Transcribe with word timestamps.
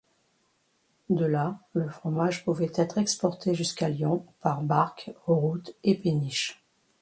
De 1.11 1.25
là, 1.25 1.59
le 1.73 1.87
fromage 1.87 2.43
pouvait 2.43 2.71
être 2.73 2.97
exporté 2.97 3.53
jusqu'à 3.53 3.87
Lyon 3.87 4.25
par 4.39 4.63
barque, 4.63 5.11
route 5.27 5.75
et 5.83 5.93
péniche. 5.95 6.65